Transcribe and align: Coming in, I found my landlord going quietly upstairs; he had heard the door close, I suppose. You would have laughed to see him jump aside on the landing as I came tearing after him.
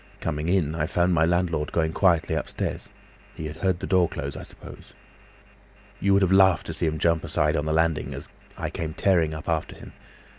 Coming 0.19 0.49
in, 0.49 0.73
I 0.73 0.87
found 0.87 1.13
my 1.13 1.25
landlord 1.25 1.71
going 1.71 1.93
quietly 1.93 2.33
upstairs; 2.33 2.89
he 3.35 3.45
had 3.45 3.57
heard 3.57 3.79
the 3.81 3.85
door 3.85 4.09
close, 4.09 4.35
I 4.35 4.41
suppose. 4.41 4.95
You 5.99 6.13
would 6.13 6.23
have 6.23 6.31
laughed 6.31 6.65
to 6.65 6.73
see 6.73 6.87
him 6.87 6.97
jump 6.97 7.23
aside 7.23 7.55
on 7.55 7.65
the 7.65 7.71
landing 7.71 8.11
as 8.15 8.27
I 8.57 8.71
came 8.71 8.95
tearing 8.95 9.35
after 9.35 9.75
him. 9.75 9.93